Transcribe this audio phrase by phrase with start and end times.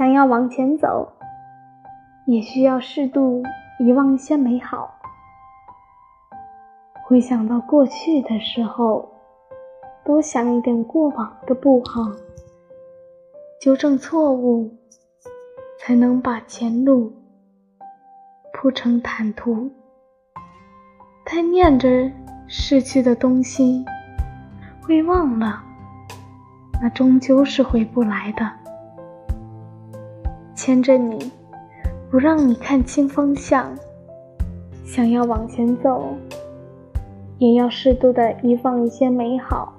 [0.00, 1.12] 想要往前走，
[2.24, 3.42] 也需要适度
[3.78, 4.94] 遗忘一些美好。
[7.04, 9.06] 回想到过去的时候，
[10.02, 12.10] 多想一点过往的不好，
[13.60, 14.74] 纠正错误，
[15.78, 17.12] 才能把前路
[18.54, 19.70] 铺成坦途。
[21.26, 22.10] 太念着
[22.48, 23.84] 逝去的东西，
[24.80, 25.62] 会忘了，
[26.80, 28.59] 那终究是回不来的。
[30.70, 31.32] 牵着你，
[32.12, 33.76] 不让你看清方向，
[34.84, 36.14] 想要往前走，
[37.38, 39.74] 也要适度的遗忘一些美好。